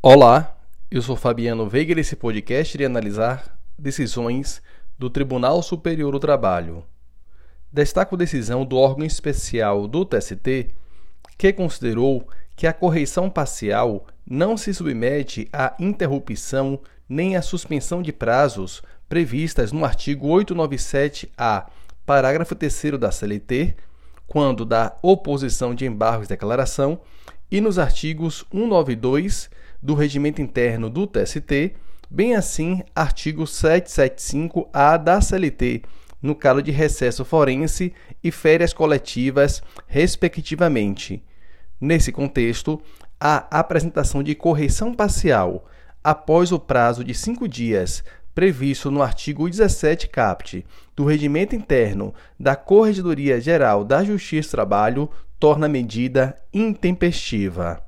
[0.00, 0.56] Olá,
[0.88, 4.62] eu sou Fabiano Veiga e nesse podcast irei analisar decisões
[4.96, 6.84] do Tribunal Superior do Trabalho.
[7.72, 10.68] Destaco a decisão do órgão especial do TST
[11.36, 16.78] que considerou que a correição parcial não se submete à interrupção
[17.08, 21.70] nem à suspensão de prazos previstas no artigo 897-A,
[22.06, 23.74] parágrafo 3 da CLT,
[24.28, 27.00] quando da oposição de embargos de declaração,
[27.50, 29.50] e nos artigos 192
[29.82, 31.74] do Regimento Interno do TST,
[32.10, 35.82] bem assim artigo 775-A da CLT,
[36.20, 41.22] no caso de recesso forense e férias coletivas, respectivamente.
[41.80, 42.80] Nesse contexto,
[43.20, 45.66] a apresentação de correção parcial
[46.02, 48.02] após o prazo de cinco dias
[48.34, 55.10] previsto no artigo 17 caput do Regimento Interno da Corregedoria Geral da Justiça do Trabalho
[55.38, 57.82] torna a medida intempestiva.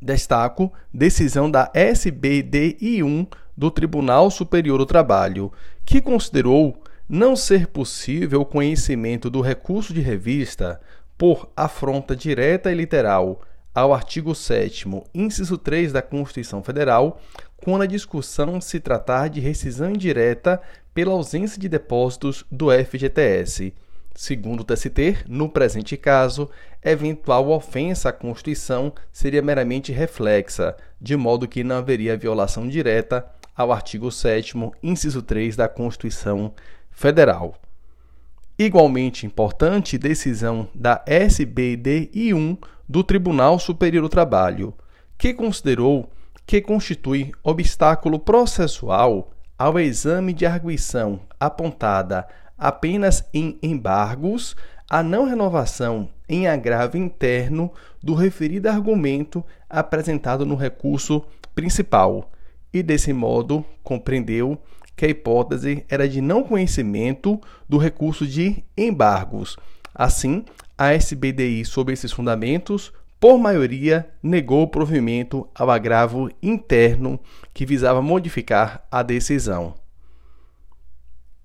[0.00, 5.52] Destaco decisão da SBDI1 do Tribunal Superior do Trabalho,
[5.84, 10.80] que considerou não ser possível o conhecimento do recurso de revista
[11.16, 13.42] por afronta direta e literal
[13.74, 17.20] ao artigo 7 inciso 3 da Constituição Federal,
[17.56, 20.60] quando a discussão se tratar de rescisão indireta
[20.92, 23.72] pela ausência de depósitos do FGTS.
[24.14, 26.50] Segundo o TST, no presente caso,
[26.84, 33.72] eventual ofensa à Constituição seria meramente reflexa, de modo que não haveria violação direta ao
[33.72, 36.52] artigo 7 inciso 3 da Constituição
[36.90, 37.54] Federal.
[38.58, 44.74] Igualmente importante, decisão da SBDI1 do Tribunal Superior do Trabalho,
[45.16, 46.10] que considerou
[46.46, 52.26] que constitui obstáculo processual ao exame de arguição apontada
[52.62, 54.54] apenas em embargos
[54.88, 61.24] a não renovação em agravo interno do referido argumento apresentado no recurso
[61.56, 62.30] principal,
[62.72, 64.56] e desse modo compreendeu
[64.94, 69.56] que a hipótese era de não conhecimento do recurso de embargos.
[69.92, 70.44] Assim,
[70.78, 77.18] a SBDI, sob esses fundamentos, por maioria, negou o provimento ao agravo interno
[77.52, 79.81] que visava modificar a decisão.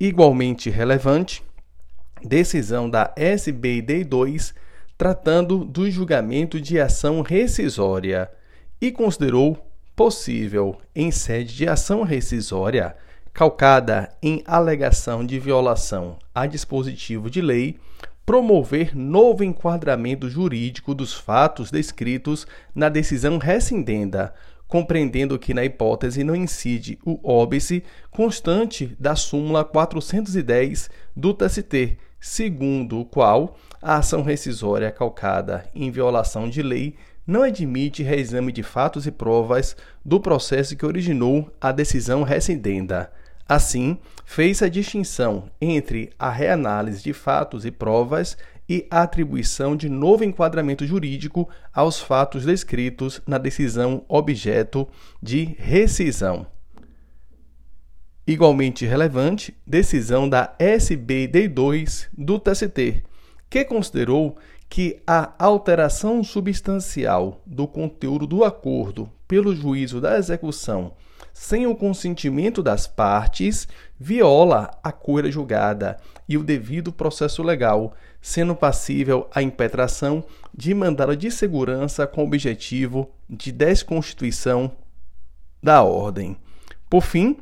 [0.00, 1.42] Igualmente relevante,
[2.24, 4.54] decisão da SBD2
[4.96, 8.30] tratando do julgamento de ação rescisória
[8.80, 9.58] e considerou
[9.94, 12.96] possível, em sede de ação rescisória,
[13.30, 17.78] calcada em alegação de violação a dispositivo de lei,
[18.24, 24.32] promover novo enquadramento jurídico dos fatos descritos na decisão rescindenda,
[24.70, 33.00] compreendendo que na hipótese não incide o óbice constante da súmula 410 do TST, segundo
[33.00, 36.94] o qual a ação rescisória calcada em violação de lei
[37.26, 43.10] não admite reexame de fatos e provas do processo que originou a decisão rescindenda.
[43.48, 48.38] Assim, fez a distinção entre a reanálise de fatos e provas
[48.70, 54.86] e atribuição de novo enquadramento jurídico aos fatos descritos na decisão objeto
[55.20, 56.46] de rescisão.
[58.24, 63.02] Igualmente relevante, decisão da SBD2 do TST,
[63.50, 64.36] que considerou
[64.68, 70.92] que a alteração substancial do conteúdo do acordo pelo juízo da execução
[71.32, 73.68] sem o consentimento das partes
[73.98, 75.98] viola a coisa julgada
[76.28, 80.24] e o devido processo legal, sendo passível a impetração
[80.54, 84.72] de mandado de segurança com objetivo de desconstituição
[85.62, 86.36] da ordem.
[86.88, 87.36] Por fim,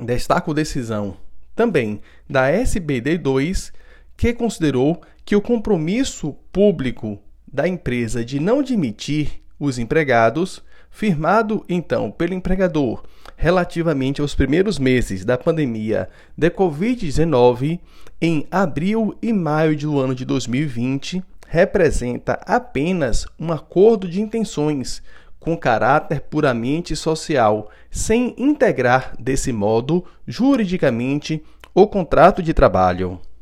[0.00, 1.16] destaco decisão
[1.54, 3.72] também da SBD 2
[4.16, 7.18] que considerou que o compromisso público
[7.50, 10.62] da empresa de não demitir os empregados,
[10.94, 13.02] firmado então pelo empregador
[13.36, 17.80] relativamente aos primeiros meses da pandemia da Covid-19,
[18.20, 25.02] em abril e maio do ano de 2020, representa apenas um acordo de intenções
[25.40, 31.42] com caráter puramente social, sem integrar desse modo juridicamente
[31.74, 33.20] o contrato de trabalho.